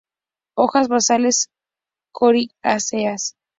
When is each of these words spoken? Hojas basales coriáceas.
Hojas 0.57 0.87
basales 0.87 1.51
coriáceas. 2.11 3.35